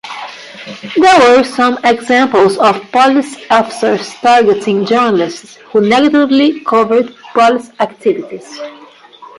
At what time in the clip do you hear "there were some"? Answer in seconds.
0.97-1.77